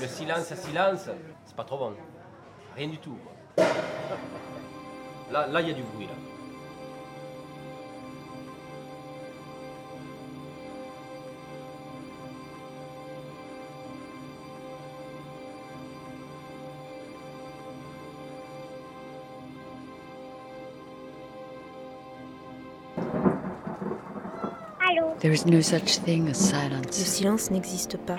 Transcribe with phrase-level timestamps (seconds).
[0.00, 1.10] Le silence à silence,
[1.44, 1.92] c'est pas trop bon.
[2.74, 3.16] Rien du tout.
[3.56, 3.66] Quoi.
[5.30, 6.14] Là, là, il y a du bruit là.
[25.20, 26.96] There is no such thing as Le silence.
[26.96, 28.18] silence n'existe pas.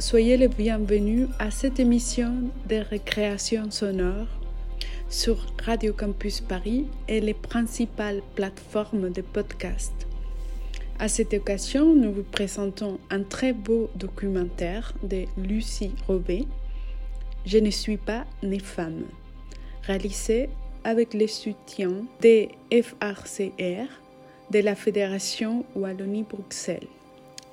[0.00, 4.26] Soyez les bienvenus à cette émission de récréation sonore
[5.08, 9.92] sur Radio Campus Paris et les principales plateformes de podcast.
[10.98, 16.46] À cette occasion, nous vous présentons un très beau documentaire de Lucie Robet,
[17.44, 19.04] Je ne suis pas née femme,
[19.84, 20.48] réalisé
[20.82, 23.86] avec le soutien des FRCR
[24.50, 26.95] de la Fédération Wallonie-Bruxelles.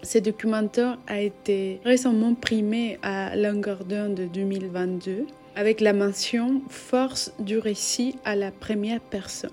[0.03, 7.31] Ce documentaire a été récemment primé à longueur d'onde de 2022 avec la mention Force
[7.39, 9.51] du récit à la première personne.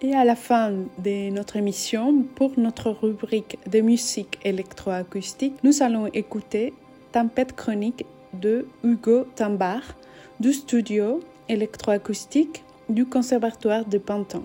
[0.00, 6.06] Et à la fin de notre émission, pour notre rubrique de musique électroacoustique, nous allons
[6.06, 6.72] écouter
[7.12, 9.82] Tempête chronique de Hugo Tambar
[10.40, 11.20] du studio
[11.50, 14.42] électroacoustique du Conservatoire de Pantin.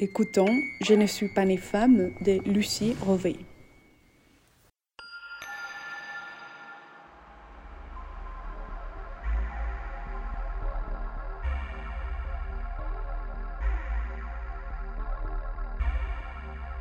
[0.00, 3.36] Écoutons Je ne suis pas née femme de Lucie Rovet.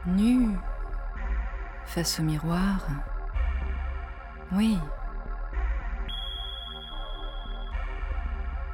[0.07, 0.47] Nue,
[1.85, 2.87] face au miroir.
[4.53, 4.79] Oui.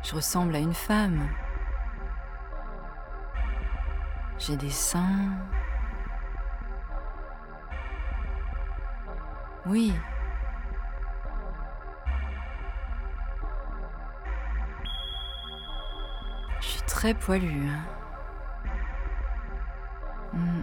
[0.01, 1.27] Je ressemble à une femme.
[4.39, 5.38] J'ai des seins.
[9.66, 9.94] Oui.
[16.61, 17.67] Je suis très poilue.
[17.67, 17.83] hein.
[20.33, 20.61] Hmm.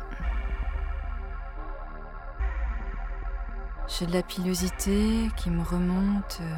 [3.88, 6.56] J'ai de la pilosité qui me remonte euh,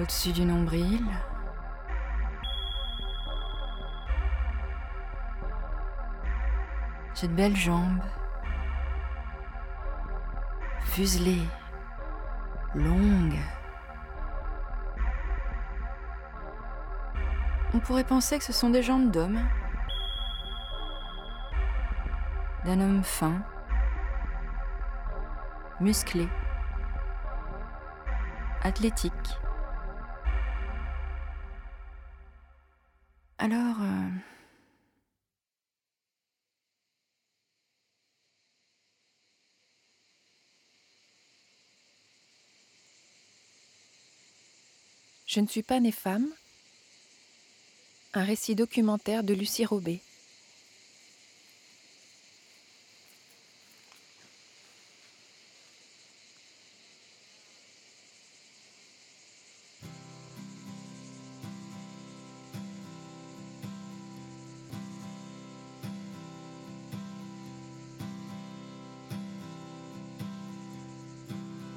[0.00, 1.02] au-dessus du nombril.
[7.22, 8.02] J'ai de belles jambes,
[10.80, 11.46] fuselées,
[12.74, 13.38] longues.
[17.74, 19.38] On pourrait penser que ce sont des jambes d'homme,
[22.64, 23.40] d'un homme fin,
[25.78, 26.28] musclé,
[28.64, 29.38] athlétique.
[45.34, 46.28] Je ne suis pas née femme.
[48.12, 50.00] Un récit documentaire de Lucie Robet.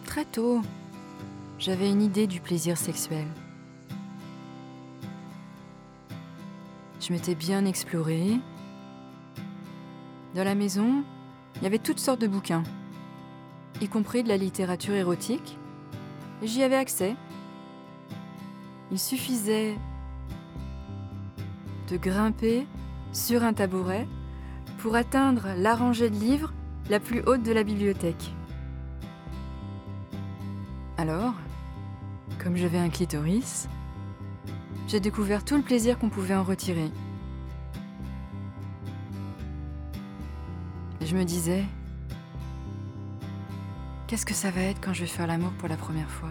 [0.06, 0.62] très tôt,
[1.60, 3.26] j'avais une idée du plaisir sexuel.
[7.06, 8.40] Je m'étais bien explorée.
[10.34, 11.04] Dans la maison,
[11.56, 12.64] il y avait toutes sortes de bouquins,
[13.80, 15.60] y compris de la littérature érotique,
[16.42, 17.16] j'y avais accès.
[18.92, 19.76] Il suffisait
[21.92, 22.66] de grimper
[23.14, 24.08] sur un tabouret
[24.80, 26.54] pour atteindre la rangée de livres
[26.90, 28.34] la plus haute de la bibliothèque.
[30.98, 31.36] Alors,
[32.40, 33.70] comme j'avais un clitoris,
[34.96, 36.90] j'ai découvert tout le plaisir qu'on pouvait en retirer.
[41.02, 41.66] Et je me disais,
[44.08, 46.30] qu'est-ce que ça va être quand je vais faire l'amour pour la première fois?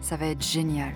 [0.00, 0.94] Ça va être génial.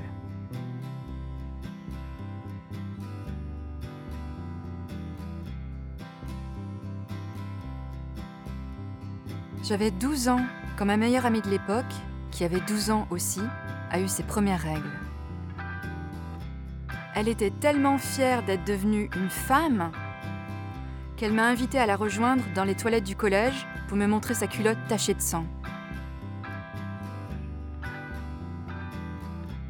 [9.65, 10.47] J'avais 12 ans
[10.79, 11.85] quand ma meilleure amie de l'époque,
[12.31, 13.43] qui avait 12 ans aussi,
[13.91, 15.04] a eu ses premières règles.
[17.17, 19.93] Elle était tellement fière d'être devenue une femme
[21.17, 24.49] qu'elle m'a invitée à la rejoindre dans les toilettes du collège pour me montrer sa
[24.49, 25.47] culotte tachée de sang.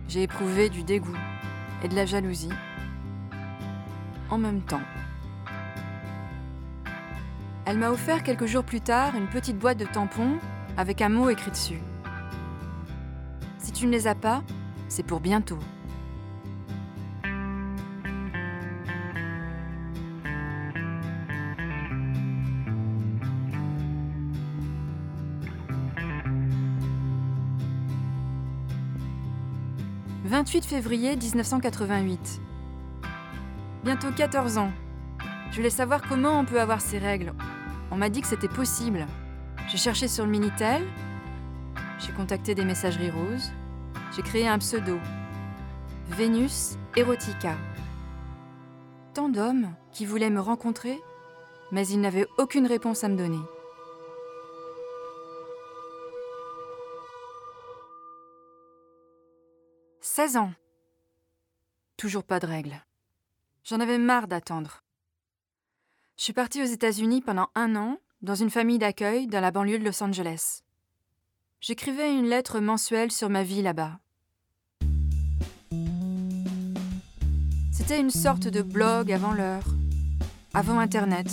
[0.09, 1.17] J'ai éprouvé du dégoût
[1.83, 2.49] et de la jalousie
[4.31, 4.81] en même temps.
[7.67, 10.39] Elle m'a offert quelques jours plus tard une petite boîte de tampons
[10.79, 11.81] avec un mot écrit dessus.
[13.59, 14.43] Si tu ne les as pas,
[14.89, 15.59] c'est pour bientôt.
[30.45, 32.43] «28 février 1988.
[33.83, 34.73] Bientôt 14 ans.
[35.51, 37.33] Je voulais savoir comment on peut avoir ces règles.
[37.91, 39.07] On m'a dit que c'était possible.
[39.69, 40.83] J'ai cherché sur le Minitel,
[41.99, 43.53] j'ai contacté des messageries roses,
[44.15, 44.99] j'ai créé un pseudo,
[46.11, 47.55] Vénus Erotica.
[49.15, 51.01] Tant d'hommes qui voulaient me rencontrer,
[51.73, 53.41] mais ils n'avaient aucune réponse à me donner.
[60.17, 60.53] «16 ans.
[61.97, 62.81] Toujours pas de règles.
[63.65, 64.85] J'en avais marre d'attendre.
[66.17, 69.81] Je suis partie aux États-Unis pendant un an, dans une famille d'accueil dans la banlieue
[69.81, 70.61] de Los Angeles.
[71.61, 73.99] J'écrivais une lettre mensuelle sur ma vie là-bas.
[77.73, 79.67] C'était une sorte de blog avant l'heure,
[80.53, 81.27] avant Internet.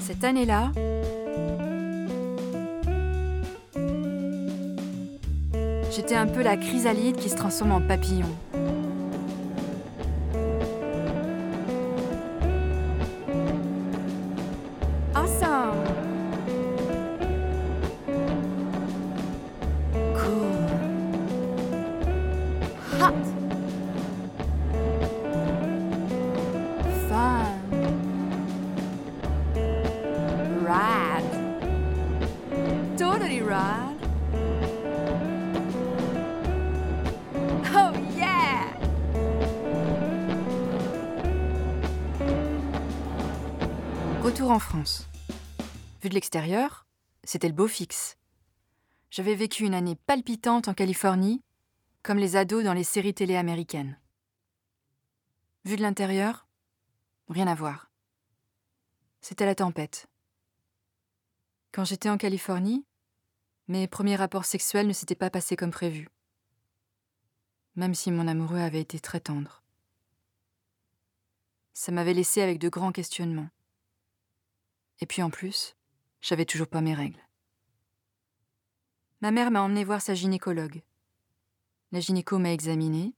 [0.00, 0.72] Cette année-là,
[5.90, 8.26] j'étais un peu la chrysalide qui se transforme en papillon.
[46.16, 46.86] L'extérieur,
[47.24, 48.16] c'était le beau fixe.
[49.10, 51.42] J'avais vécu une année palpitante en Californie,
[52.02, 54.00] comme les ados dans les séries télé américaines.
[55.66, 56.48] Vu de l'intérieur,
[57.28, 57.90] rien à voir.
[59.20, 60.08] C'était la tempête.
[61.70, 62.86] Quand j'étais en Californie,
[63.68, 66.08] mes premiers rapports sexuels ne s'étaient pas passés comme prévu.
[67.74, 69.62] Même si mon amoureux avait été très tendre.
[71.74, 73.50] Ça m'avait laissé avec de grands questionnements.
[75.00, 75.76] Et puis en plus,
[76.20, 77.20] j'avais toujours pas mes règles.
[79.20, 80.82] Ma mère m'a emmené voir sa gynécologue.
[81.92, 83.14] La gynéco m'a examinée.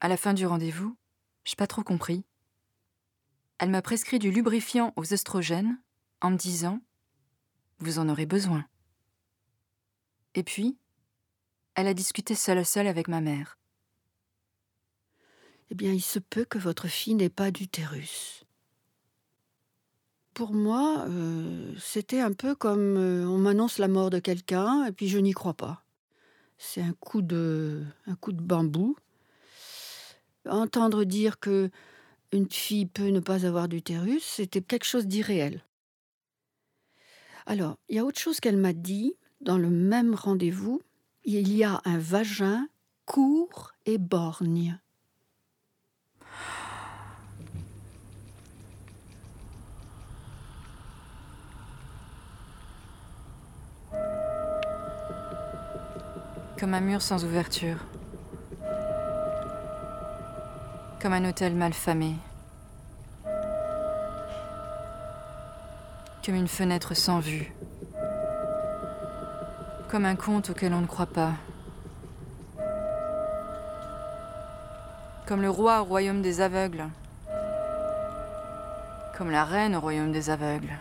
[0.00, 0.96] À la fin du rendez-vous,
[1.44, 2.24] j'ai pas trop compris.
[3.58, 5.80] Elle m'a prescrit du lubrifiant aux oestrogènes
[6.20, 6.80] en me disant
[7.78, 8.66] Vous en aurez besoin.
[10.34, 10.76] Et puis,
[11.74, 13.58] elle a discuté seule à seule avec ma mère.
[15.70, 18.43] Eh bien, il se peut que votre fille n'ait pas d'utérus.
[20.34, 24.90] Pour moi, euh, c'était un peu comme euh, on m'annonce la mort de quelqu'un et
[24.90, 25.84] puis je n'y crois pas.
[26.58, 28.96] C'est un coup de, un coup de bambou.
[30.48, 31.70] Entendre dire que
[32.32, 35.62] une fille peut ne pas avoir d'utérus, c'était quelque chose d'irréel.
[37.46, 40.82] Alors, il y a autre chose qu'elle m'a dit dans le même rendez-vous.
[41.24, 42.66] Il y a un vagin
[43.06, 44.80] court et borgne.
[56.58, 57.78] Comme un mur sans ouverture.
[61.02, 62.14] Comme un hôtel mal famé.
[66.24, 67.52] Comme une fenêtre sans vue.
[69.88, 71.32] Comme un conte auquel on ne croit pas.
[75.26, 76.84] Comme le roi au royaume des aveugles.
[79.18, 80.78] Comme la reine au royaume des aveugles.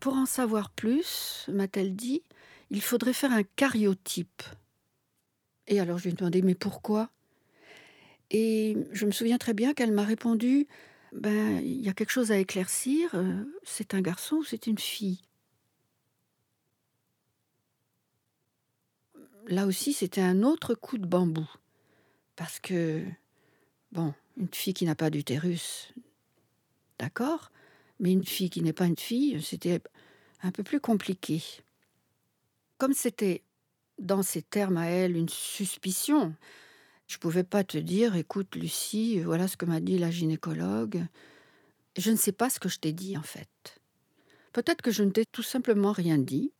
[0.00, 2.22] Pour en savoir plus, m'a-t-elle dit,
[2.70, 4.42] il faudrait faire un cariotype.
[5.66, 7.10] Et alors je lui ai demandé mais pourquoi?
[8.30, 10.66] Et je me souviens très bien qu'elle m'a répondu
[11.12, 14.78] ben il y a quelque chose à éclaircir, euh, c'est un garçon ou c'est une
[14.78, 15.20] fille?
[19.46, 21.48] Là aussi, c'était un autre coup de bambou.
[22.36, 23.02] Parce que,
[23.92, 25.94] bon, une fille qui n'a pas d'utérus,
[26.98, 27.50] d'accord,
[28.00, 29.80] mais une fille qui n'est pas une fille, c'était
[30.42, 31.42] un peu plus compliqué.
[32.78, 33.42] Comme c'était
[33.98, 36.34] dans ces termes à elle une suspicion,
[37.06, 41.04] je ne pouvais pas te dire, écoute Lucie, voilà ce que m'a dit la gynécologue.
[41.96, 43.80] Je ne sais pas ce que je t'ai dit en fait.
[44.52, 46.52] Peut-être que je ne t'ai tout simplement rien dit.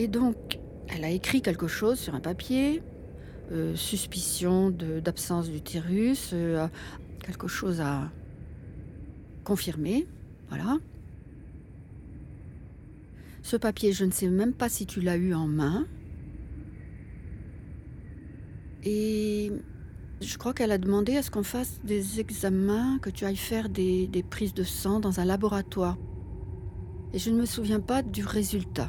[0.00, 2.82] Et donc, elle a écrit quelque chose sur un papier,
[3.52, 6.66] euh, suspicion d'absence d'utérus, euh,
[7.22, 8.10] quelque chose à
[9.44, 10.06] confirmer,
[10.48, 10.78] voilà.
[13.42, 15.86] Ce papier, je ne sais même pas si tu l'as eu en main.
[18.84, 19.52] Et
[20.22, 23.68] je crois qu'elle a demandé à ce qu'on fasse des examens, que tu ailles faire
[23.68, 25.98] des prises de sang dans un laboratoire.
[27.12, 28.88] Et je ne me souviens pas du résultat.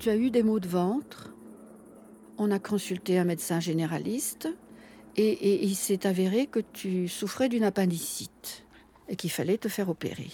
[0.00, 1.34] Tu as eu des maux de ventre.
[2.38, 4.48] On a consulté un médecin généraliste
[5.14, 8.64] et, il s'est avéré que tu souffrais d'une appendicite
[9.10, 10.30] et qu'il fallait te faire opérer.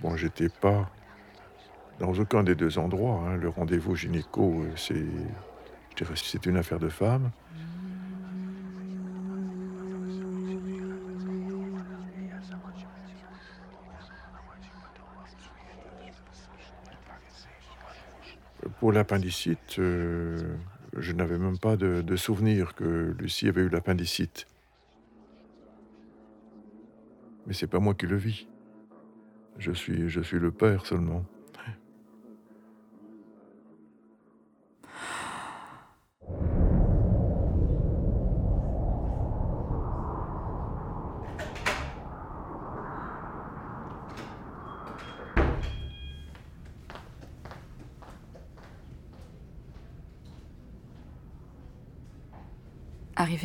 [0.00, 0.88] Bon, j'étais pas
[1.98, 3.24] dans aucun des deux endroits.
[3.26, 3.38] Hein.
[3.38, 4.62] Le rendez-vous gynéco,
[6.02, 7.30] euh, c'est c'est une affaire de femme.
[18.80, 20.56] Pour l'appendicite, euh,
[20.96, 24.46] je n'avais même pas de, de, souvenir que Lucie avait eu l'appendicite.
[27.46, 28.46] Mais c'est pas moi qui le vis.
[29.58, 31.24] Je suis, je suis le père seulement.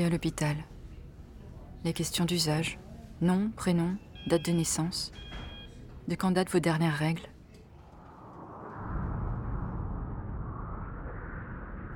[0.05, 0.55] À l'hôpital,
[1.83, 2.79] les questions d'usage,
[3.19, 5.11] nom, prénom, date de naissance,
[6.07, 7.27] de quand datent vos dernières règles.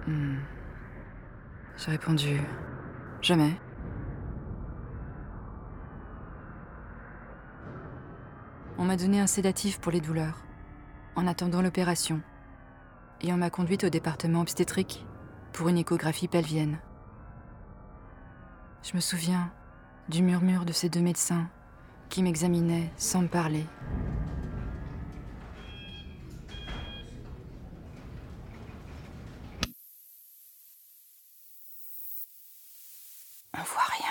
[0.05, 0.39] Hmm.
[1.77, 2.41] J'ai répondu
[3.21, 3.53] jamais.
[8.77, 10.43] On m'a donné un sédatif pour les douleurs,
[11.15, 12.21] en attendant l'opération,
[13.21, 15.05] et on m'a conduite au département obstétrique
[15.53, 16.79] pour une échographie pelvienne.
[18.83, 19.49] Je me souviens
[20.09, 21.49] du murmure de ces deux médecins
[22.09, 23.65] qui m'examinaient sans me parler.
[33.53, 34.05] On voit rien.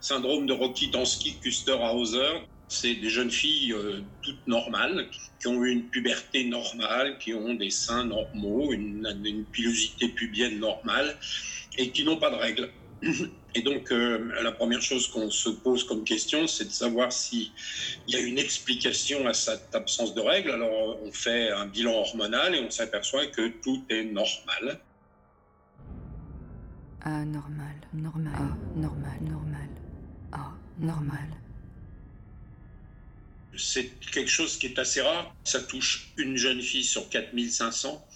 [0.00, 6.44] Syndrome de Rokitansky-Kuster-Hauser, c'est des jeunes filles euh, toutes normales, qui ont eu une puberté
[6.44, 11.18] normale, qui ont des seins normaux, une, pilosité pubienne normale,
[11.76, 12.70] et qui n'ont pas de règles.
[13.54, 17.50] Et donc, euh, la première chose qu'on se pose comme question, c'est de savoir s'il
[18.08, 20.52] y a une explication à cette absence de règles.
[20.52, 24.80] Alors, on fait un bilan hormonal et on s'aperçoit que tout est normal.
[27.04, 29.68] Ah, normal, normal, ah, normal, normal,
[30.32, 31.41] ah, normal
[33.62, 35.34] c'est quelque chose qui est assez rare.
[35.44, 38.06] Ça touche une jeune fille sur 4500.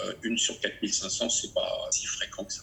[0.00, 2.62] Euh, une sur 4500, c'est pas si fréquent que ça.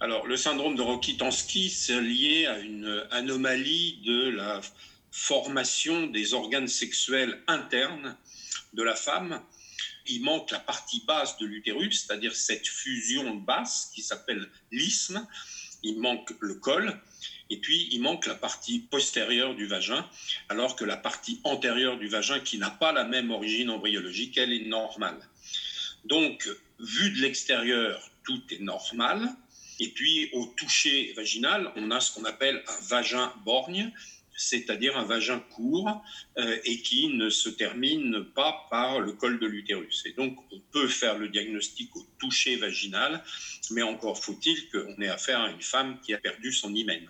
[0.00, 4.60] Alors, le syndrome de Rokitansky, c'est lié à une anomalie de la
[5.10, 8.16] formation des organes sexuels internes
[8.74, 9.40] de la femme.
[10.06, 15.26] Il manque la partie basse de l'utérus, c'est-à-dire cette fusion basse qui s'appelle l'isthme.
[15.82, 17.00] Il manque le col.
[17.50, 20.08] Et puis, il manque la partie postérieure du vagin,
[20.48, 24.52] alors que la partie antérieure du vagin, qui n'a pas la même origine embryologique, elle
[24.52, 25.18] est normale.
[26.04, 26.48] Donc,
[26.80, 29.28] vu de l'extérieur, tout est normal.
[29.80, 33.92] Et puis, au toucher vaginal, on a ce qu'on appelle un vagin borgne,
[34.36, 36.02] c'est-à-dire un vagin court
[36.38, 40.02] euh, et qui ne se termine pas par le col de l'utérus.
[40.06, 43.22] Et donc, on peut faire le diagnostic au toucher vaginal,
[43.70, 47.08] mais encore faut-il qu'on ait affaire à une femme qui a perdu son hymen.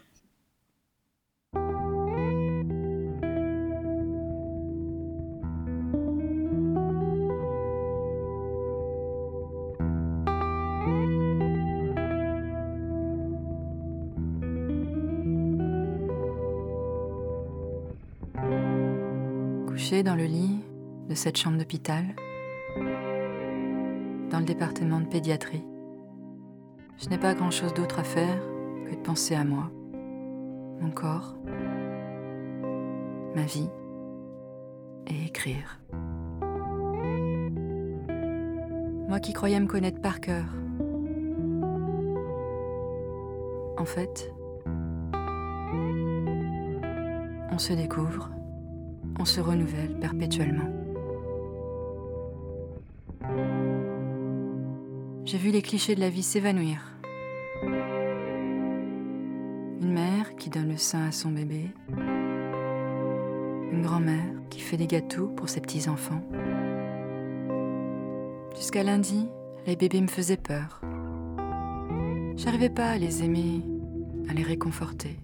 [20.04, 20.60] Dans le lit
[21.08, 22.04] de cette chambre d'hôpital,
[24.30, 25.64] dans le département de pédiatrie.
[26.98, 28.38] Je n'ai pas grand-chose d'autre à faire
[28.84, 29.70] que de penser à moi,
[30.80, 31.34] mon corps,
[33.34, 33.70] ma vie
[35.06, 35.80] et écrire.
[39.08, 40.44] Moi qui croyais me connaître par cœur.
[43.78, 44.30] En fait,
[47.50, 48.30] on se découvre
[49.18, 50.70] on se renouvelle perpétuellement.
[55.24, 56.80] J'ai vu les clichés de la vie s'évanouir.
[59.80, 61.70] Une mère qui donne le sein à son bébé.
[63.72, 66.22] Une grand-mère qui fait des gâteaux pour ses petits-enfants.
[68.56, 69.28] Jusqu'à lundi,
[69.66, 70.80] les bébés me faisaient peur.
[72.36, 73.62] J'arrivais pas à les aimer,
[74.28, 75.18] à les réconforter.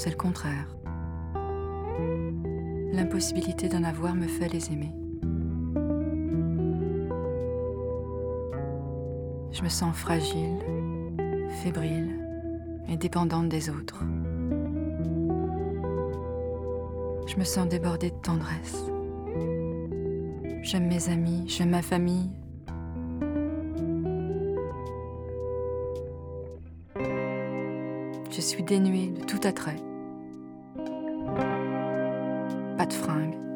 [0.00, 0.66] C'est le contraire.
[2.94, 4.94] L'impossibilité d'en avoir me fait les aimer.
[9.52, 10.56] Je me sens fragile,
[11.62, 12.18] fébrile
[12.88, 14.02] et dépendante des autres.
[17.26, 18.86] Je me sens débordée de tendresse.
[20.62, 22.30] J'aime mes amis, j'aime ma famille.
[28.30, 29.76] Je suis dénuée de tout attrait.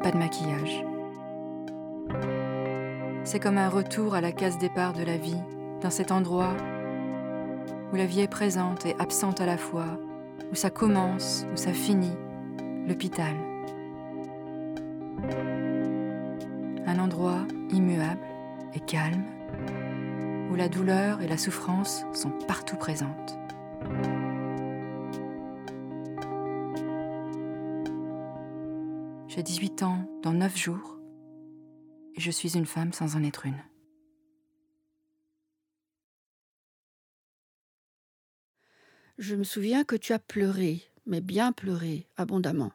[0.05, 0.85] Pas de maquillage.
[3.23, 5.41] C'est comme un retour à la case départ de la vie,
[5.81, 6.53] dans cet endroit
[7.91, 9.97] où la vie est présente et absente à la fois,
[10.51, 12.15] où ça commence, où ça finit,
[12.87, 13.33] l'hôpital.
[16.85, 17.39] Un endroit
[17.71, 18.21] immuable
[18.75, 19.23] et calme,
[20.51, 23.34] où la douleur et la souffrance sont partout présentes.
[29.35, 30.97] J'ai 18 ans dans 9 jours
[32.15, 33.61] et je suis une femme sans en être une.
[39.17, 42.71] Je me souviens que tu as pleuré, mais bien pleuré, abondamment.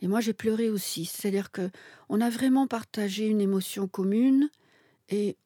[0.00, 1.70] Et moi j'ai pleuré aussi, c'est-à-dire que
[2.08, 4.48] on a vraiment partagé une émotion commune
[5.08, 5.36] et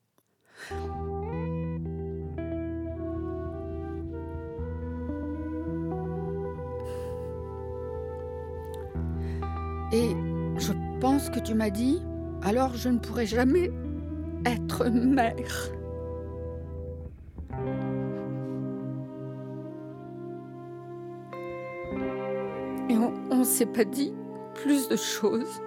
[9.93, 10.34] Et
[11.05, 12.01] pense que tu m'as dit,
[12.41, 13.71] alors je ne pourrai jamais
[14.47, 15.71] être mère.
[22.89, 24.15] Et on ne s'est pas dit
[24.55, 25.61] plus de choses.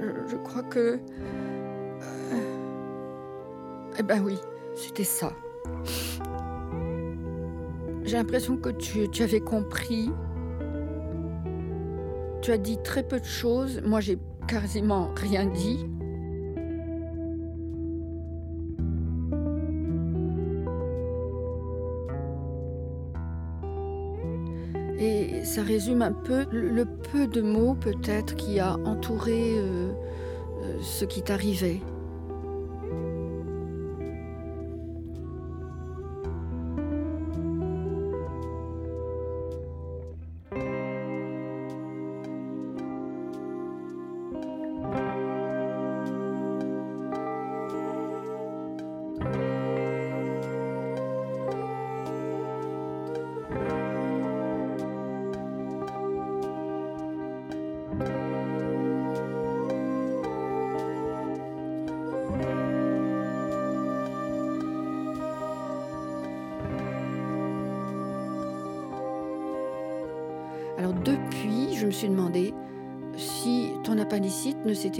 [0.00, 0.98] Je, crois que...
[0.98, 2.40] Euh,
[4.00, 4.36] eh ben oui,
[4.74, 5.32] c'était ça.
[8.02, 10.10] J'ai l'impression que tu, tu avais compris
[12.42, 13.80] tu as dit très peu de choses.
[13.86, 15.86] Moi, j'ai quasiment rien dit.
[24.98, 29.92] Et ça résume un peu le, peu de mots peut-être qui a entouré euh,
[30.62, 31.80] euh, ce qui t'arrivait.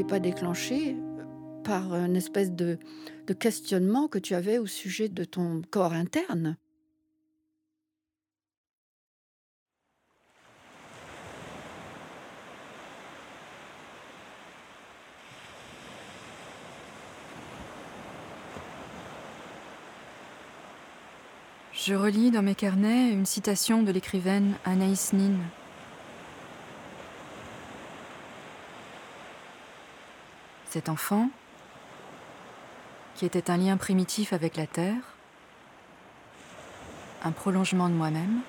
[0.00, 0.96] Pas déclenché
[1.64, 2.78] par une espèce de,
[3.26, 6.56] de questionnement que tu avais au sujet de ton corps interne.
[21.72, 25.34] Je relis dans mes carnets une citation de l'écrivaine Anaïs Nin.
[30.72, 31.28] Cet enfant,
[33.14, 35.02] qui était un lien primitif avec la terre,
[37.22, 38.40] un prolongement de moi-même,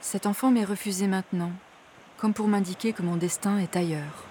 [0.00, 1.52] cet enfant m'est refusé maintenant,
[2.16, 4.24] comme pour m'indiquer que mon destin est ailleurs.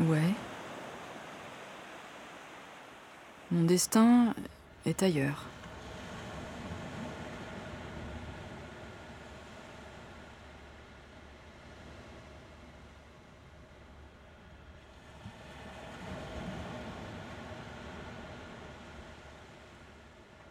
[0.00, 0.34] Ouais.
[3.50, 4.34] Mon destin
[4.84, 5.46] est ailleurs.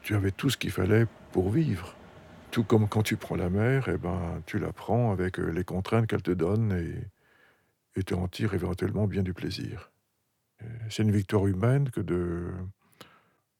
[0.06, 1.96] Tu avais tout ce qu'il fallait pour vivre.
[2.52, 5.64] Tout comme quand tu prends la mer, eh ben, tu la prends avec euh, les
[5.64, 9.92] contraintes qu'elle te donne et, tu en tires éventuellement bien du plaisir.
[10.62, 12.52] Euh, C'est une victoire humaine que de,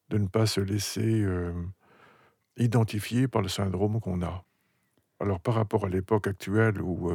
[0.10, 1.52] de ne pas se laisser euh,
[2.58, 4.46] identifier par le syndrome qu'on a.
[5.20, 7.12] Alors par rapport à l'époque actuelle où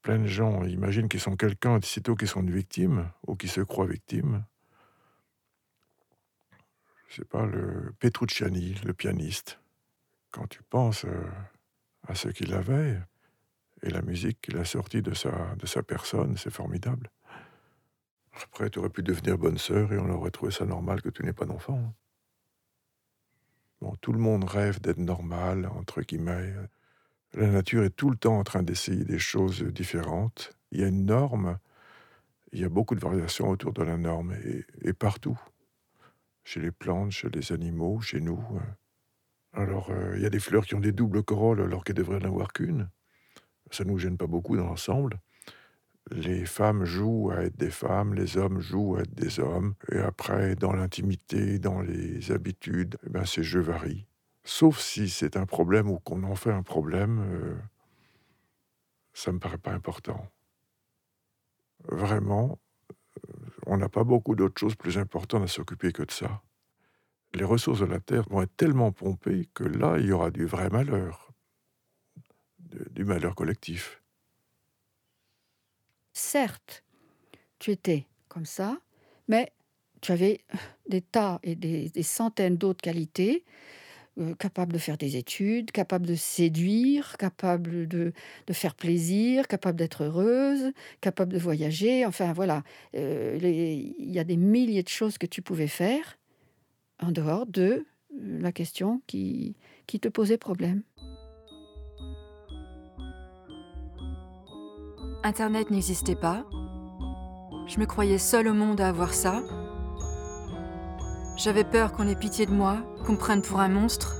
[0.00, 3.60] plein de gens imaginent qu'ils sont quelqu'un sitôt qu'ils sont une victime ou qu'ils se
[3.60, 4.42] croient victimes,
[7.08, 9.58] je sais pas, le Petrucciani, le pianiste,
[10.30, 11.28] quand tu penses euh,
[12.06, 13.00] à ce qu'il avait
[13.82, 17.10] et la musique qu'il a sortie de sa, de sa personne, c'est formidable.
[18.44, 21.24] Après, tu aurais pu devenir bonne sœur et on aurait trouvé ça normal que tu
[21.24, 21.78] n'aies pas d'enfant.
[21.78, 21.94] hein.
[23.80, 26.52] Bon, tout le monde rêve d'être normal, entre guillemets.
[27.34, 30.52] La nature est tout le temps en train d'essayer des choses différentes.
[30.72, 31.58] Il y a une norme,
[32.52, 35.38] il y a beaucoup de variations autour de la norme et, et partout.
[36.48, 38.42] Chez les plantes, chez les animaux, chez nous.
[38.54, 39.60] euh.
[39.60, 42.20] Alors, euh, il y a des fleurs qui ont des doubles corolles alors qu'elles devraient
[42.20, 42.88] n'en avoir qu'une.
[43.70, 45.20] Ça ne nous gêne pas beaucoup dans l'ensemble.
[46.10, 49.74] Les femmes jouent à être des femmes, les hommes jouent à être des hommes.
[49.92, 54.06] Et après, dans l'intimité, dans les habitudes, eh ben, ces jeux varient.
[54.42, 57.58] Sauf si c'est un problème ou qu'on en fait un problème, euh,
[59.12, 60.26] ça me paraît pas important.
[61.84, 62.58] Vraiment,
[63.68, 66.42] on n'a pas beaucoup d'autres choses plus importantes à s'occuper que de ça.
[67.34, 70.46] Les ressources de la Terre vont être tellement pompées que là, il y aura du
[70.46, 71.30] vrai malheur,
[72.90, 74.02] du malheur collectif.
[76.14, 76.82] Certes,
[77.58, 78.78] tu étais comme ça,
[79.28, 79.52] mais
[80.00, 80.40] tu avais
[80.88, 83.44] des tas et des, des centaines d'autres qualités,
[84.18, 88.12] euh, capables de faire des études, capables de séduire, capables de,
[88.52, 92.04] faire plaisir, capables d'être heureuse, capables de voyager.
[92.04, 92.62] Enfin voilà,
[92.94, 96.18] Euh, il y a des milliers de choses que tu pouvais faire
[97.00, 100.82] en dehors de euh, la question qui, qui te posait problème.
[105.22, 106.44] Internet n'existait pas.
[107.66, 109.42] Je me croyais seule au monde à avoir ça.
[111.38, 114.16] J'avais peur qu'on ait pitié de moi, qu'on me prenne pour un monstre.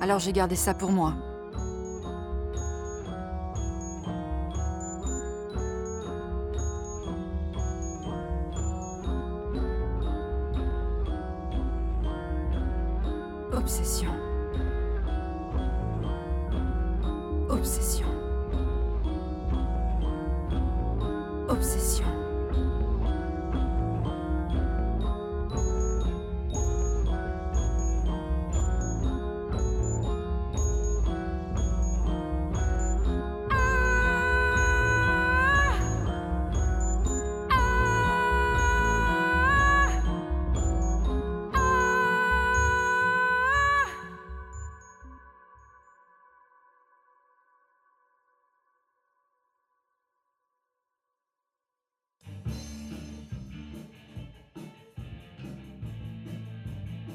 [0.00, 1.12] Alors j'ai gardé ça pour moi.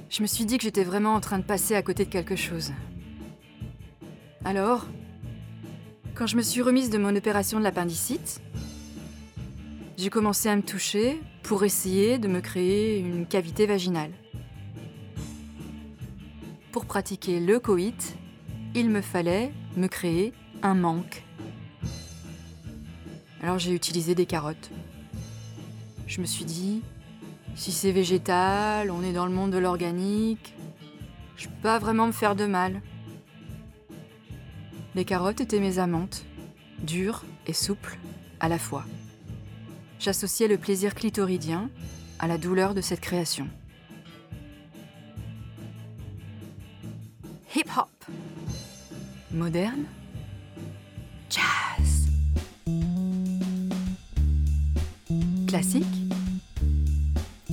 [0.10, 2.38] Je me suis dit que j'étais vraiment en train de passer à côté de quelque
[2.38, 2.72] chose.
[4.46, 4.86] Alors,
[6.16, 8.42] quand je me suis remise de mon opération de l'appendicite,
[9.98, 14.12] j'ai commencé à me toucher pour essayer de me créer une cavité vaginale.
[16.72, 18.16] Pour pratiquer le coït,
[18.76, 21.24] il me fallait me créer un manque.
[23.42, 24.72] Alors j'ai utilisé des carottes.
[26.08, 26.82] Je me suis dit,
[27.58, 30.54] Si c'est végétal, on est dans le monde de l'organique.
[31.38, 32.82] Je peux pas vraiment me faire de mal.
[34.94, 36.24] Les carottes étaient mes amantes,
[36.84, 37.98] dures et souples
[38.40, 38.86] à la fois.
[40.00, 41.72] J'associais le plaisir clitoridien
[42.20, 43.50] à la douleur de cette création.
[47.56, 47.90] Hip-hop.
[49.32, 49.86] Moderne.
[51.30, 52.08] Jazz.
[55.48, 56.07] Classique.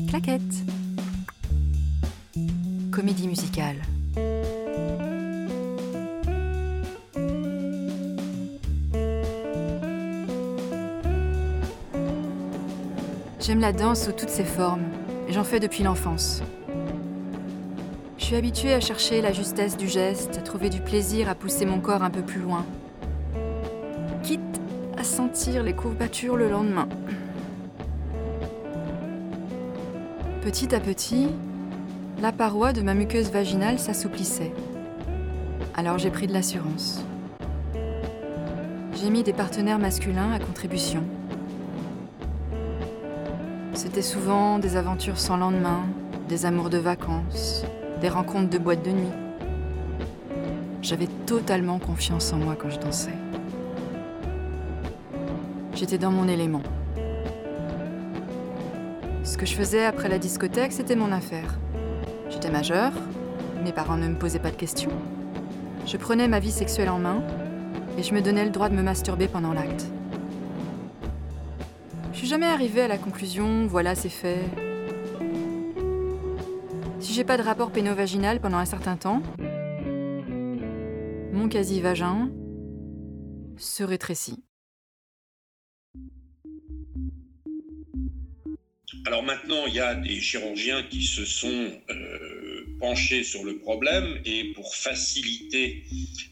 [0.08, 0.40] Claquette.
[2.90, 3.76] Comédie musicale.
[13.40, 14.84] J'aime la danse sous toutes ses formes,
[15.28, 16.42] et j'en fais depuis l'enfance.
[18.18, 21.66] Je suis habituée à chercher la justesse du geste, à trouver du plaisir à pousser
[21.66, 22.64] mon corps un peu plus loin.
[24.22, 24.40] Quitte
[24.96, 26.88] à sentir les courbatures le lendemain.
[30.44, 31.28] Petit à petit,
[32.20, 34.52] la paroi de ma muqueuse vaginale s'assouplissait.
[35.74, 37.02] Alors j'ai pris de l'assurance.
[38.94, 41.02] J'ai mis des partenaires masculins à contribution.
[43.72, 45.80] C'était souvent des aventures sans lendemain,
[46.28, 47.64] des amours de vacances,
[48.02, 49.12] des rencontres de boîte de nuit.
[50.82, 53.16] J'avais totalement confiance en moi quand je dansais.
[55.74, 56.62] J'étais dans mon élément.
[59.34, 61.58] Ce que je faisais après la discothèque, c'était mon affaire.
[62.30, 62.92] J'étais majeure,
[63.64, 64.92] mes parents ne me posaient pas de questions.
[65.84, 67.20] Je prenais ma vie sexuelle en main
[67.98, 69.86] et je me donnais le droit de me masturber pendant l'acte.
[72.12, 74.38] Je suis jamais arrivée à la conclusion, voilà, c'est fait.
[77.00, 79.20] Si j'ai pas de rapport pénovaginal pendant un certain temps,
[81.32, 82.30] mon quasi-vagin
[83.56, 84.44] se rétrécit.
[89.06, 94.18] Alors maintenant, il y a des chirurgiens qui se sont euh, penchés sur le problème
[94.24, 95.84] et pour faciliter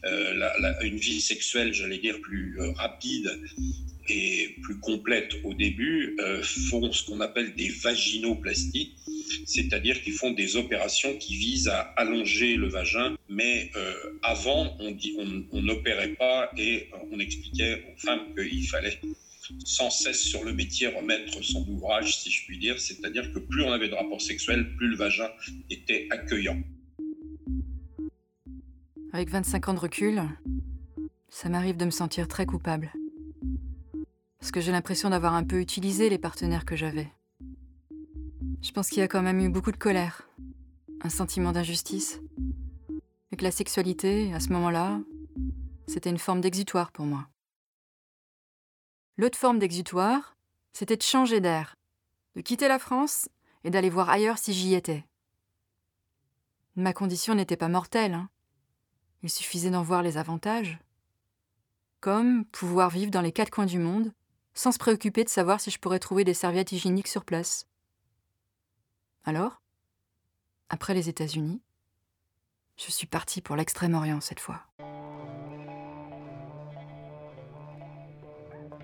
[0.05, 0.49] euh,
[0.81, 3.29] une vie sexuelle, j'allais dire, plus euh, rapide
[4.09, 6.17] et plus complète au début,
[6.69, 8.95] font ce qu'on appelle des vaginoplasties,
[9.45, 13.71] c'est-à-dire qu'ils font des opérations qui visent à allonger le vagin, mais
[14.21, 18.99] avant, on n'opérait pas et on expliquait aux femmes qu'il fallait
[19.65, 23.63] sans cesse sur le métier remettre son ouvrage, si je puis dire, c'est-à-dire que plus
[23.63, 25.29] on avait de rapports sexuels, plus le vagin
[25.69, 26.61] était accueillant.
[29.11, 30.21] Avec 25 ans de recul,
[31.29, 32.91] ça m'arrive de me sentir très coupable.
[34.39, 37.07] Parce que j'ai l'impression d'avoir un peu utilisé les partenaires que j'avais.
[38.61, 40.27] Je pense qu'il y a quand même eu beaucoup de colère,
[41.01, 42.21] un sentiment d'injustice,
[43.31, 45.01] et que la sexualité, à ce moment-là,
[45.87, 47.27] c'était une forme d'exutoire pour moi.
[49.17, 50.35] L'autre forme d'exutoire,
[50.73, 51.75] c'était de changer d'air,
[52.35, 53.29] de quitter la France
[53.63, 55.05] et d'aller voir ailleurs si j'y étais.
[56.75, 58.15] Ma condition n'était pas mortelle.
[58.15, 58.29] Hein.
[59.21, 60.79] Il suffisait d'en voir les avantages.
[61.99, 64.11] Comme pouvoir vivre dans les quatre coins du monde
[64.55, 67.67] sans se préoccuper de savoir si je pourrais trouver des serviettes hygiéniques sur place.
[69.23, 69.61] Alors,
[70.69, 71.61] après les États-Unis,
[72.77, 74.61] je suis partie pour l'Extrême-Orient cette fois.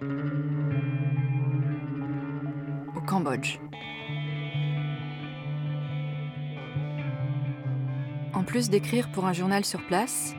[0.02, 0.06] Au
[3.06, 3.60] Cambodge.
[8.34, 10.36] En plus d'écrire pour un journal sur place,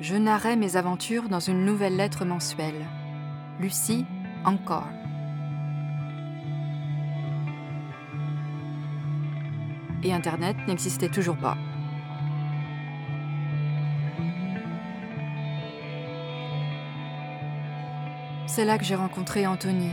[0.00, 2.84] je narrais mes aventures dans une nouvelle lettre mensuelle.
[3.60, 4.04] Lucie
[4.44, 4.88] encore.
[10.02, 11.56] Et Internet n'existait toujours pas.
[18.54, 19.88] C'est là que j'ai rencontré Anthony.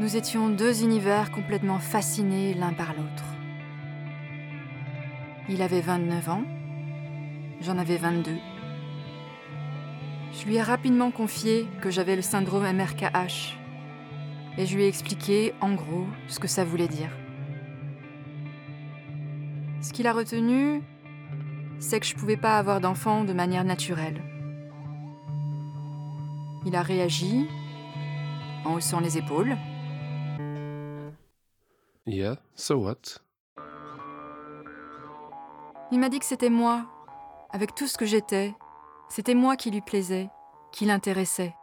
[0.00, 3.24] Nous étions deux univers complètement fascinés l'un par l'autre.
[5.48, 6.42] Il avait 29 ans,
[7.60, 8.32] j'en avais 22.
[10.32, 13.56] Je lui ai rapidement confié que j'avais le syndrome MRKH
[14.58, 17.10] et je lui ai expliqué en gros ce que ça voulait dire.
[19.82, 20.82] Ce qu'il a retenu,
[21.78, 24.20] c'est que je ne pouvais pas avoir d'enfant de manière naturelle.
[26.64, 27.48] Il a réagi
[28.64, 29.56] en haussant les épaules.
[32.06, 33.20] Yeah, so what?
[35.90, 36.86] Il m'a dit que c'était moi,
[37.50, 38.54] avec tout ce que j'étais,
[39.08, 40.30] c'était moi qui lui plaisais,
[40.70, 41.54] qui l'intéressait.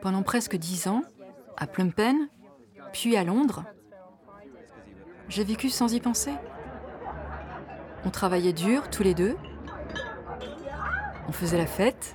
[0.00, 1.02] Pendant presque dix ans,
[1.56, 2.28] à Phnom Penh,
[2.92, 3.64] puis à Londres,
[5.28, 6.32] j'ai vécu sans y penser.
[8.04, 9.36] On travaillait dur tous les deux.
[11.28, 12.14] On faisait la fête.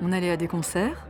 [0.00, 1.08] On allait à des concerts.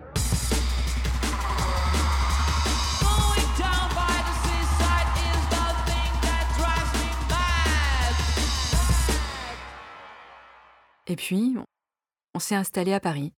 [11.11, 11.57] Et puis,
[12.35, 13.33] on s'est installé à Paris.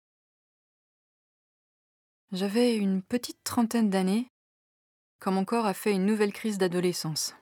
[2.33, 4.31] J'avais une petite trentaine d'années
[5.19, 7.35] quand mon corps a fait une nouvelle crise d'adolescence.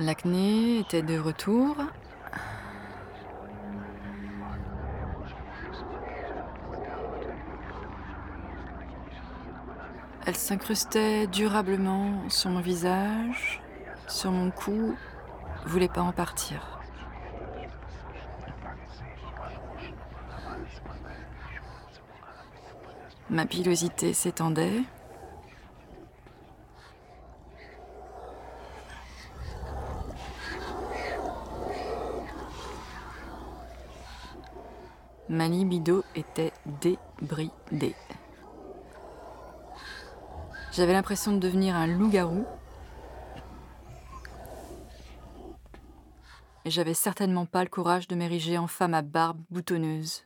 [0.00, 1.76] L'acné était de retour.
[10.24, 13.60] Elle s'incrustait durablement sur mon visage,
[14.08, 14.96] sur mon cou,
[15.66, 16.80] voulait pas en partir.
[23.28, 24.82] Ma pilosité s'étendait.
[35.30, 37.94] Ma libido était débridée.
[40.72, 42.44] J'avais l'impression de devenir un loup-garou.
[46.64, 50.24] Et j'avais certainement pas le courage de m'ériger en femme à barbe boutonneuse.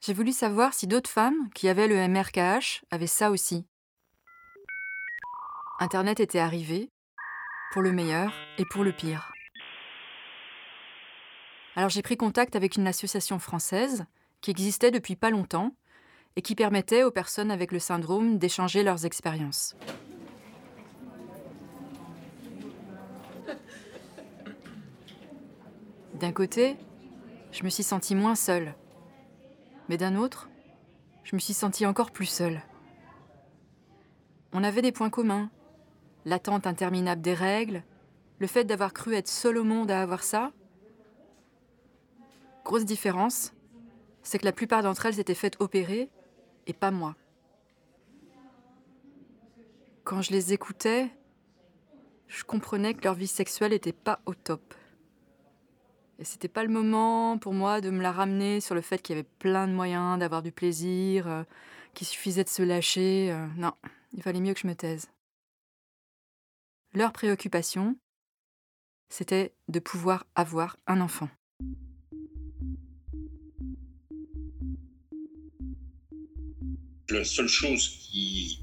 [0.00, 3.66] J'ai voulu savoir si d'autres femmes qui avaient le MRKH avaient ça aussi.
[5.80, 6.90] Internet était arrivé,
[7.72, 9.29] pour le meilleur et pour le pire.
[11.76, 14.04] Alors j'ai pris contact avec une association française
[14.40, 15.74] qui existait depuis pas longtemps
[16.36, 19.76] et qui permettait aux personnes avec le syndrome d'échanger leurs expériences.
[26.14, 26.76] D'un côté,
[27.52, 28.74] je me suis sentie moins seule.
[29.88, 30.50] Mais d'un autre,
[31.24, 32.60] je me suis sentie encore plus seule.
[34.52, 35.50] On avait des points communs.
[36.26, 37.82] L'attente interminable des règles,
[38.38, 40.52] le fait d'avoir cru être seul au monde à avoir ça,
[42.70, 43.52] Grosse différence,
[44.22, 46.08] c'est que la plupart d'entre elles s'étaient faites opérer
[46.68, 47.16] et pas moi.
[50.04, 51.10] Quand je les écoutais,
[52.28, 54.72] je comprenais que leur vie sexuelle n'était pas au top.
[56.20, 59.16] Et c'était pas le moment pour moi de me la ramener sur le fait qu'il
[59.16, 61.42] y avait plein de moyens d'avoir du plaisir, euh,
[61.92, 63.32] qu'il suffisait de se lâcher.
[63.32, 63.72] Euh, non,
[64.12, 65.10] il fallait mieux que je me taise.
[66.94, 67.96] Leur préoccupation,
[69.08, 71.28] c'était de pouvoir avoir un enfant.
[77.10, 78.60] La seule chose qui,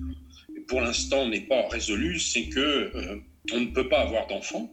[0.68, 3.20] pour l'instant, n'est pas résolue, c'est que euh,
[3.54, 4.72] on ne peut pas avoir d'enfant.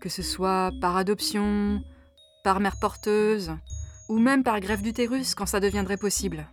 [0.00, 1.82] Que ce soit par adoption,
[2.44, 3.52] par mère porteuse,
[4.08, 6.46] ou même par greffe d'utérus quand ça deviendrait possible.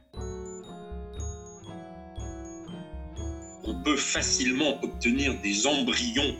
[3.64, 6.36] On peut facilement obtenir des embryons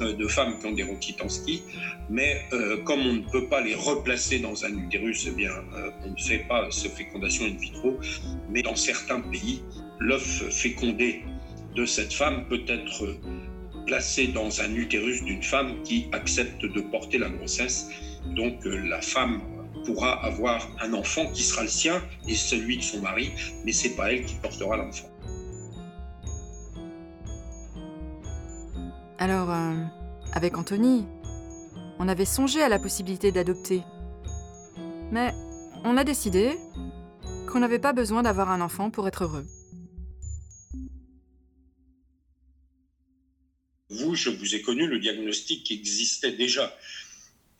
[0.00, 1.62] de femmes qui ont des rhonquites en ski,
[2.10, 5.90] mais euh, comme on ne peut pas les replacer dans un utérus, eh bien, euh,
[6.04, 7.98] on ne fait pas ce fécondation in vitro.
[8.50, 9.62] Mais dans certains pays,
[9.98, 11.22] l'œuf fécondé
[11.74, 13.16] de cette femme peut être
[13.86, 17.88] placé dans un utérus d'une femme qui accepte de porter la grossesse.
[18.34, 19.40] Donc la femme
[19.84, 23.32] pourra avoir un enfant qui sera le sien et celui de son mari,
[23.64, 25.13] mais c'est pas elle qui portera l'enfant.
[29.24, 29.72] Alors, euh,
[30.34, 31.06] avec Anthony,
[31.98, 33.80] on avait songé à la possibilité d'adopter.
[35.12, 35.32] Mais
[35.82, 36.50] on a décidé
[37.48, 39.46] qu'on n'avait pas besoin d'avoir un enfant pour être heureux.
[43.88, 46.76] Vous, je vous ai connu, le diagnostic existait déjà.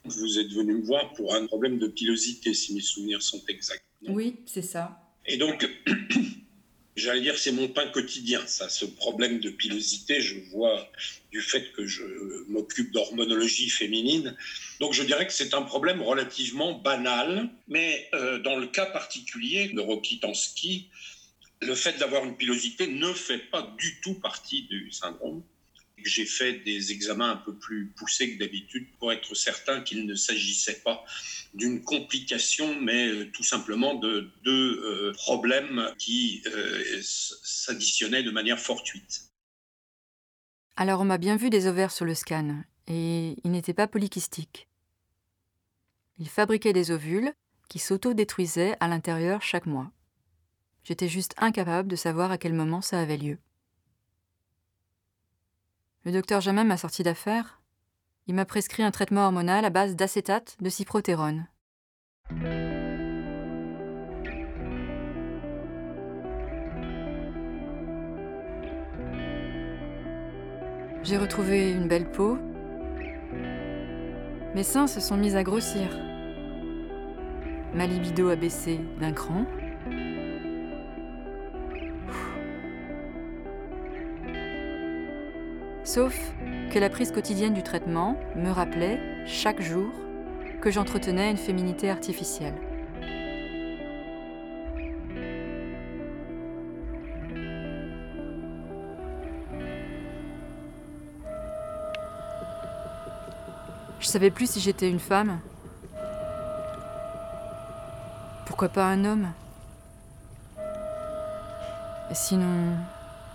[0.04, 3.86] Vous êtes venu me voir pour un problème de pilosité, si mes souvenirs sont exacts.
[4.06, 5.00] Oui, c'est ça.
[5.24, 5.66] Et donc,
[6.96, 10.20] j'allais dire, c'est mon pain quotidien, ça, ce problème de pilosité.
[10.20, 10.88] Je vois
[11.30, 12.04] du fait que je
[12.48, 14.36] m'occupe d'hormonologie féminine.
[14.80, 17.48] Donc, je dirais que c'est un problème relativement banal.
[17.68, 20.88] Mais euh, dans le cas particulier de Rokitansky,
[21.60, 25.42] le fait d'avoir une pilosité ne fait pas du tout partie du syndrome.
[26.04, 30.14] J'ai fait des examens un peu plus poussés que d'habitude pour être certain qu'il ne
[30.14, 31.04] s'agissait pas
[31.54, 38.58] d'une complication, mais euh, tout simplement de deux euh, problèmes qui euh, s'additionnaient de manière
[38.58, 39.30] fortuite.
[40.76, 44.68] Alors on m'a bien vu des ovaires sur le scan, et ils n'étaient pas polykystiques.
[46.18, 47.32] Ils fabriquaient des ovules
[47.68, 49.90] qui s'auto-détruisaient à l'intérieur chaque mois.
[50.84, 53.38] J'étais juste incapable de savoir à quel moment ça avait lieu.
[56.04, 57.62] Le docteur jamais m'a sorti d'affaire.
[58.26, 61.46] Il m'a prescrit un traitement hormonal à base d'acétate de cyprotérone.
[71.02, 72.36] J'ai retrouvé une belle peau.
[74.54, 75.88] Mes seins se sont mis à grossir.
[77.74, 79.46] Ma libido a baissé d'un cran.
[85.94, 86.18] Sauf
[86.72, 89.92] que la prise quotidienne du traitement me rappelait, chaque jour,
[90.60, 92.56] que j'entretenais une féminité artificielle.
[104.00, 105.38] Je savais plus si j'étais une femme.
[108.46, 109.28] Pourquoi pas un homme?
[112.10, 112.72] Sinon,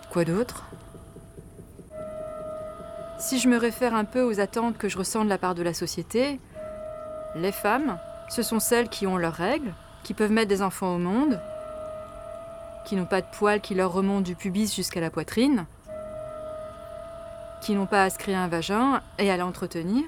[0.09, 0.65] quoi d'autre?
[3.19, 5.61] Si je me réfère un peu aux attentes que je ressens de la part de
[5.61, 6.39] la société,
[7.35, 7.99] les femmes,
[8.29, 11.41] ce sont celles qui ont leurs règles, qui peuvent mettre des enfants au monde,
[12.85, 15.67] qui n'ont pas de poils qui leur remontent du pubis jusqu'à la poitrine,
[17.61, 20.05] qui n'ont pas à se créer un vagin et à l'entretenir,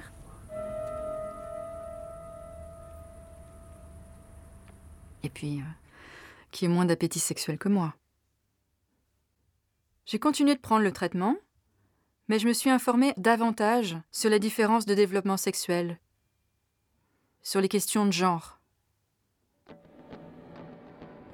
[5.22, 5.64] et puis euh,
[6.50, 7.94] qui ait moins d'appétit sexuel que moi.
[10.06, 11.36] J'ai continué de prendre le traitement,
[12.28, 15.98] mais je me suis informée davantage sur la différence de développement sexuel,
[17.42, 18.58] sur les questions de genre.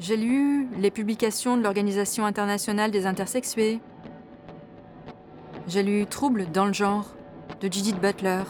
[0.00, 3.80] J'ai lu les publications de l'Organisation internationale des intersexués.
[5.66, 7.14] J'ai lu Troubles dans le genre
[7.60, 8.44] de Judith Butler.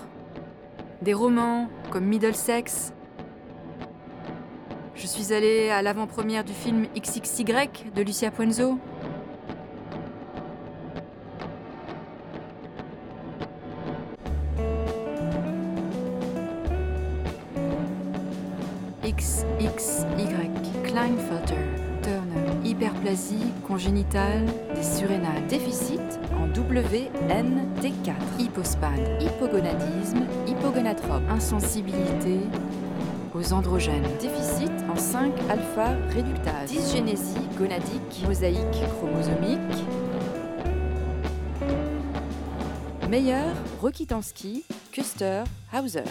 [1.00, 2.92] Des romans comme Middlesex
[4.98, 7.44] je suis allée à l'avant-première du film XXY
[7.94, 8.80] de Lucia Puenzo.
[23.18, 26.00] Hyperplasie congénitale des surrénales, déficit
[26.32, 32.40] en WNT4, hypospade, hypogonadisme, hypogonatrope, insensibilité,
[33.34, 39.58] aux androgènes, déficit en 5-alpha réductase, dysgénésie gonadique, mosaïque chromosomique.
[43.08, 46.04] Meilleur, Rokitansky, Kuster, Hauser.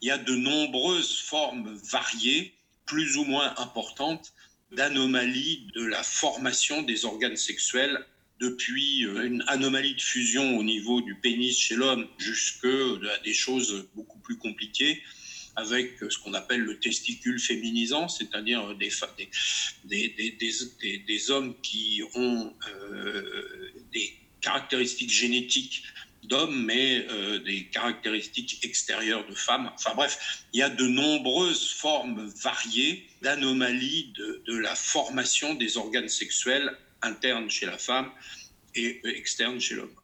[0.00, 2.54] Il y a de nombreuses formes variées,
[2.86, 4.32] plus ou moins importantes,
[4.72, 8.04] d'anomalies de la formation des organes sexuels
[8.40, 12.66] depuis une anomalie de fusion au niveau du pénis chez l'homme jusque
[13.24, 15.02] des choses beaucoup plus compliquées
[15.56, 18.90] avec ce qu'on appelle le testicule féminisant, c'est-à-dire des,
[19.84, 20.08] des,
[20.38, 24.12] des, des, hommes qui ont euh, des
[24.42, 25.82] caractéristiques génétiques
[26.26, 29.70] d'hommes, mais euh, des caractéristiques extérieures de femmes.
[29.74, 35.76] Enfin bref, il y a de nombreuses formes variées d'anomalies de, de, la formation des
[35.76, 38.10] organes sexuels internes chez la femme
[38.74, 39.94] et externes chez l'homme.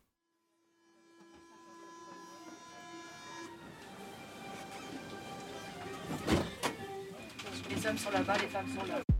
[7.70, 9.11] Les hommes sont là-bas, les femmes sont là.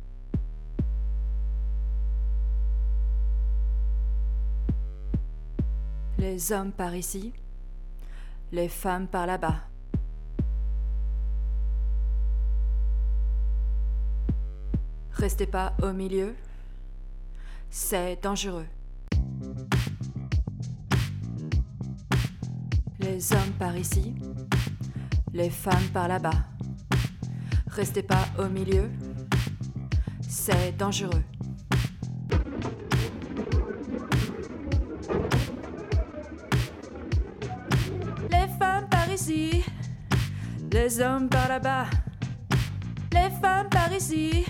[6.22, 7.32] Les hommes par ici,
[8.52, 9.56] les femmes par là-bas.
[15.14, 16.36] Restez pas au milieu,
[17.70, 18.68] c'est dangereux.
[23.00, 24.14] Les hommes par ici,
[25.32, 26.46] les femmes par là-bas.
[27.66, 28.88] Restez pas au milieu,
[30.20, 31.24] c'est dangereux.
[40.72, 41.86] Les hommes par là-bas.
[43.12, 44.44] Les femmes par ici,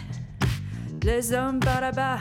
[1.03, 2.19] les hommes par là-bas.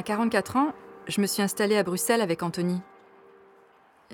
[0.00, 0.72] À 44 ans,
[1.08, 2.80] je me suis installée à Bruxelles avec Anthony.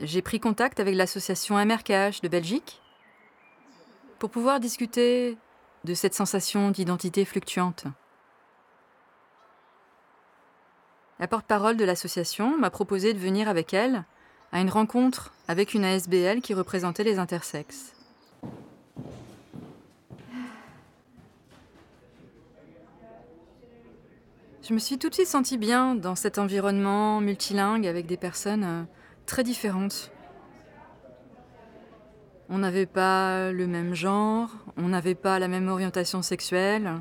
[0.03, 2.83] J'ai pris contact avec l'association MRKH de Belgique
[4.19, 5.39] pour pouvoir discuter
[5.85, 7.85] de cette sensation d'identité fluctuante.
[11.21, 14.03] La porte-parole de l'association m'a proposé de venir avec elle
[14.51, 17.96] à une rencontre avec une ASBL qui représentait les intersexes.
[24.67, 28.65] Je me suis tout de suite sentie bien dans cet environnement multilingue avec des personnes
[28.65, 28.83] euh,
[29.25, 30.11] très différentes.
[32.49, 36.95] On n'avait pas le même genre, on n'avait pas la même orientation sexuelle.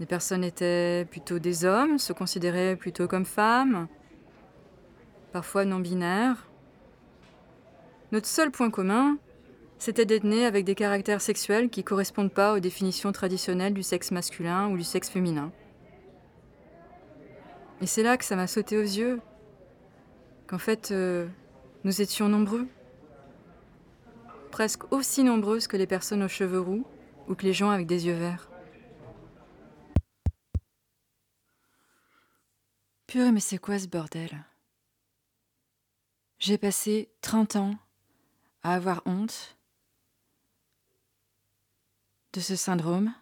[0.00, 3.86] Les personnes étaient plutôt des hommes, se considéraient plutôt comme femmes,
[5.30, 6.48] parfois non binaires.
[8.12, 9.18] Notre seul point commun,
[9.78, 13.82] c'était d'être nés avec des caractères sexuels qui ne correspondent pas aux définitions traditionnelles du
[13.82, 15.52] sexe masculin ou du sexe féminin.
[17.82, 19.20] Et c'est là que ça m'a sauté aux yeux,
[20.46, 21.28] qu'en fait, euh,
[21.82, 22.68] nous étions nombreux,
[24.52, 26.86] presque aussi nombreuses que les personnes aux cheveux roux
[27.26, 28.48] ou que les gens avec des yeux verts.
[33.08, 34.44] Purée, mais c'est quoi ce bordel?
[36.38, 37.74] J'ai passé 30 ans
[38.62, 39.56] à avoir honte
[42.32, 43.12] de ce syndrome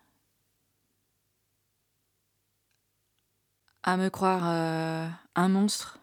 [3.83, 5.99] à me croire euh, un monstre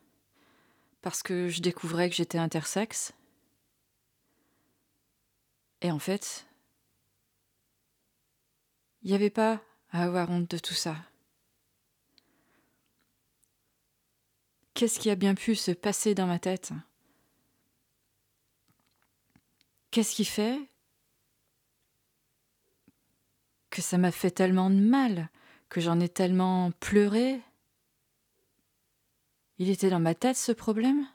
[1.01, 3.13] parce que je découvrais que j'étais intersexe.
[5.81, 6.47] Et en fait,
[9.03, 9.61] il n'y avait pas
[9.91, 10.95] à avoir honte de tout ça.
[14.73, 16.71] Qu'est-ce qui a bien pu se passer dans ma tête?
[19.91, 20.59] Qu'est-ce qui fait
[23.69, 25.29] que ça m'a fait tellement de mal,
[25.69, 27.41] que j'en ai tellement pleuré?
[29.59, 31.07] Il était dans ma tête ce problème?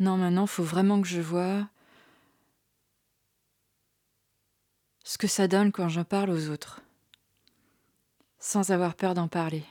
[0.00, 1.68] Non, maintenant, faut vraiment que je vois
[5.02, 6.82] ce que ça donne quand j'en parle aux autres,
[8.38, 9.64] sans avoir peur d'en parler.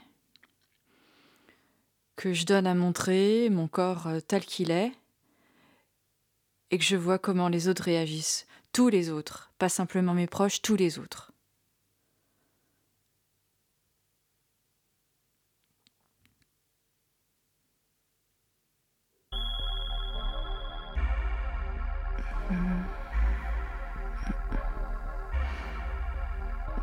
[2.15, 4.91] Que je donne à montrer mon corps euh, tel qu'il est,
[6.71, 8.46] et que je vois comment les autres réagissent,
[8.77, 11.31] tous les autres, pas simplement mes proches, tous les autres.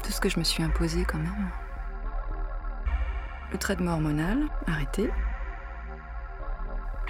[0.02, 1.52] Tout ce que je me suis imposé quand même.
[3.52, 5.10] Le traitement hormonal, arrêté.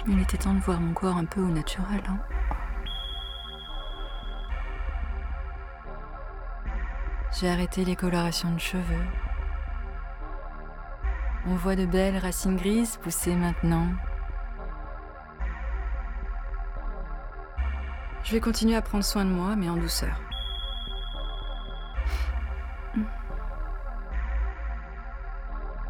[0.05, 2.03] Il était temps de voir mon corps un peu au naturel.
[2.07, 2.34] Hein.
[7.37, 9.05] J'ai arrêté les colorations de cheveux.
[11.45, 13.89] On voit de belles racines grises pousser maintenant.
[18.23, 20.21] Je vais continuer à prendre soin de moi, mais en douceur.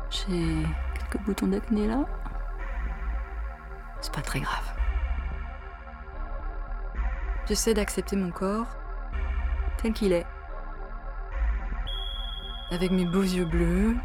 [0.10, 0.66] J'ai
[0.98, 2.06] quelques boutons d'acné là.
[4.02, 4.76] C'est pas très grave.
[7.46, 8.76] J'essaie d'accepter mon corps
[9.78, 10.26] tel qu'il est
[12.72, 13.96] avec mes beaux yeux bleus,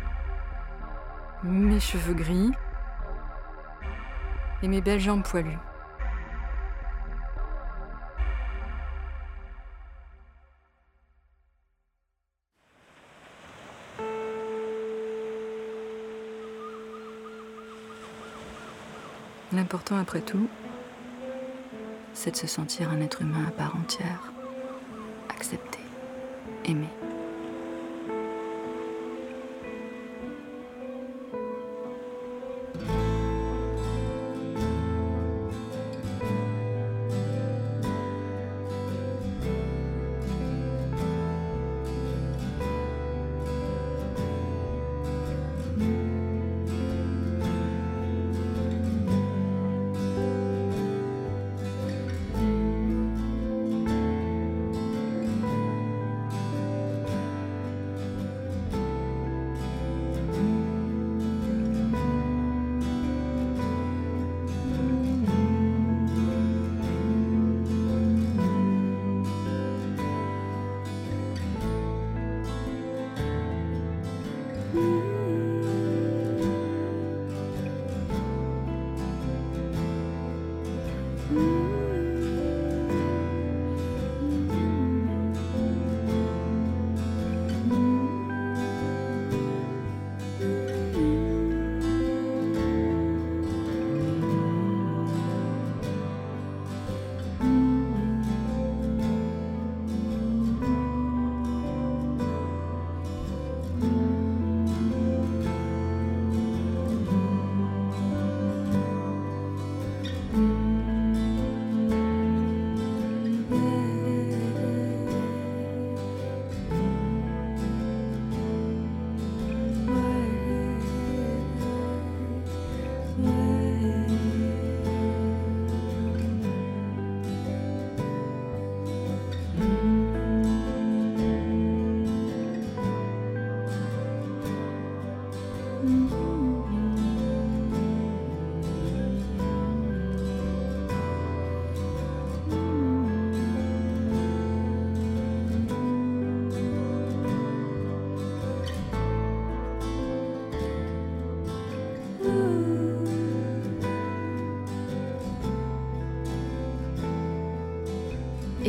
[1.42, 2.50] mes cheveux gris
[4.62, 5.58] et mes belles jambes poilues.
[19.52, 20.48] L'important après tout,
[22.12, 24.32] c'est de se sentir un être humain à part entière,
[25.28, 25.80] accepté,
[26.64, 26.88] aimé.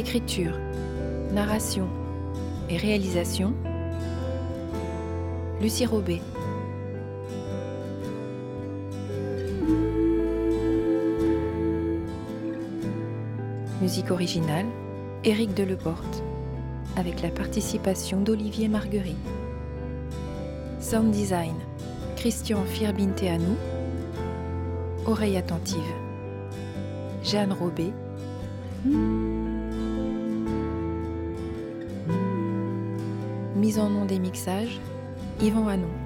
[0.02, 0.58] Écriture,
[1.32, 1.88] narration
[2.72, 3.54] et réalisation,
[5.62, 6.22] Lucie Robet.
[13.80, 14.66] Musique originale,
[15.24, 16.24] Éric Deleporte,
[16.98, 19.16] avec la participation d'Olivier Marguerite.
[20.80, 21.54] Sound design,
[22.16, 23.54] Christian Firbinteanu.
[25.06, 25.94] Oreille attentive,
[27.24, 27.94] Jeanne Robet.
[33.62, 34.80] Mise en nom des mixages,
[35.40, 36.01] Yvan Hanon.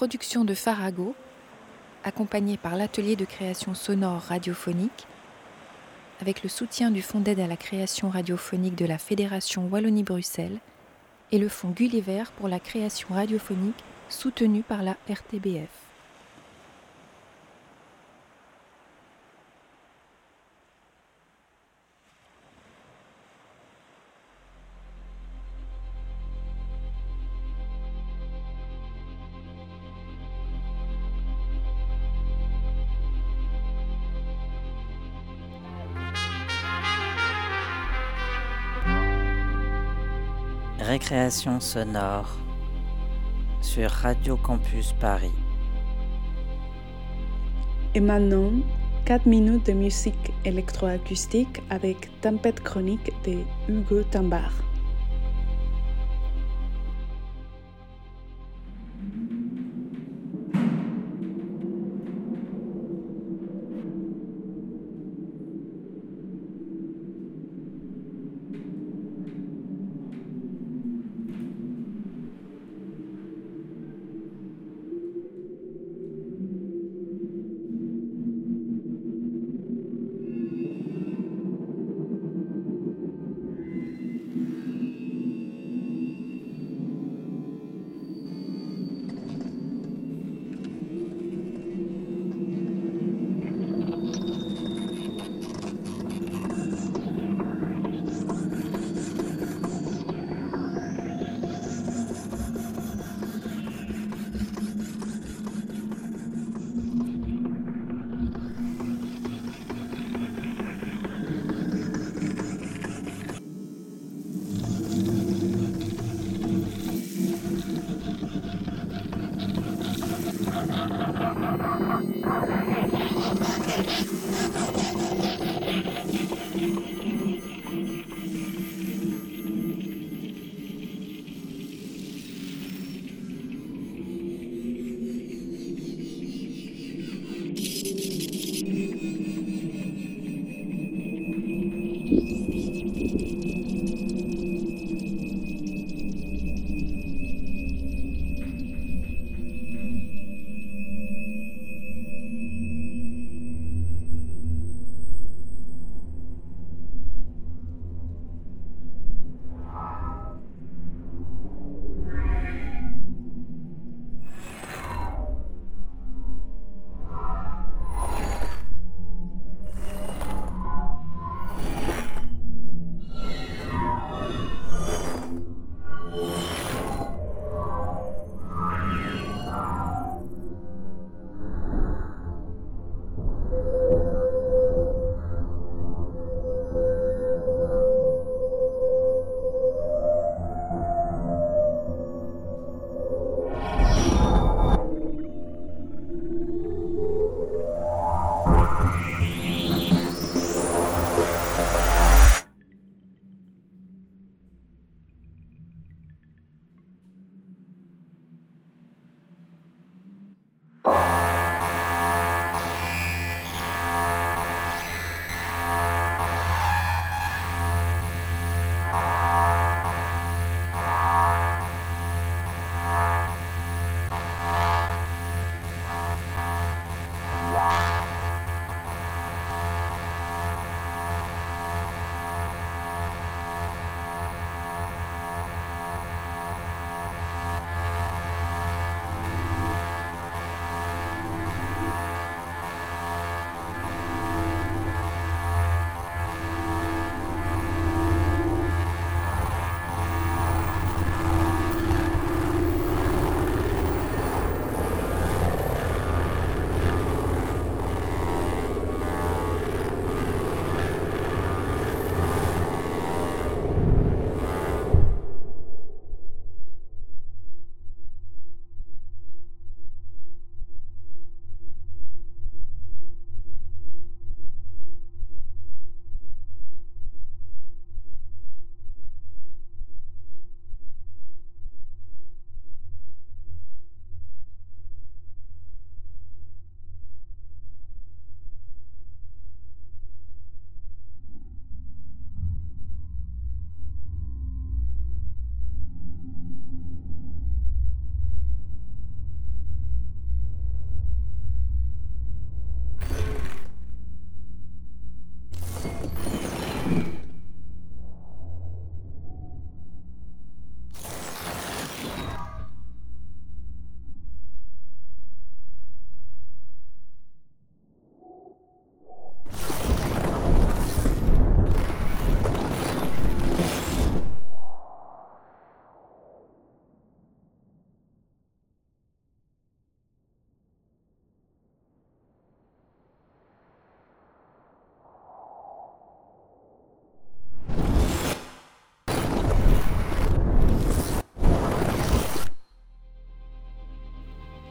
[0.00, 1.14] Production de Farago,
[2.04, 5.06] accompagnée par l'atelier de création sonore radiophonique,
[6.22, 10.56] avec le soutien du Fonds d'aide à la création radiophonique de la Fédération Wallonie-Bruxelles
[11.32, 15.89] et le Fonds Gulliver pour la création radiophonique soutenu par la RTBF.
[40.90, 42.36] Récréation sonore
[43.60, 45.30] sur Radio Campus Paris.
[47.94, 48.50] Et maintenant,
[49.04, 53.36] 4 minutes de musique électroacoustique avec Tempête chronique de
[53.72, 54.50] Hugo Tambar.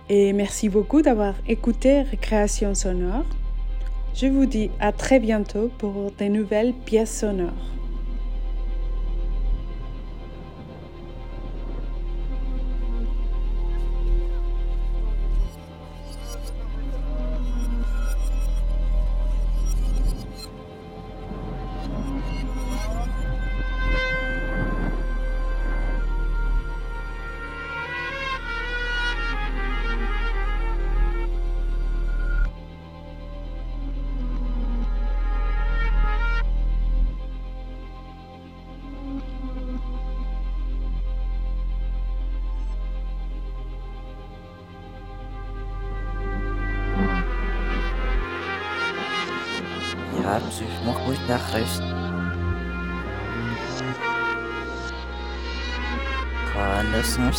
[0.10, 3.26] et merci beaucoup d'avoir écouté Récréation sonore.
[4.16, 7.79] Je vous dis à très bientôt pour des nouvelles pièces sonores.